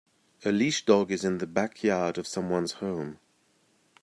[0.43, 3.19] A leashed dog is in the backyard of someone 's home.